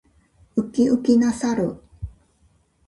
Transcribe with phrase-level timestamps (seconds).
[0.55, 1.79] ウキウキな猿。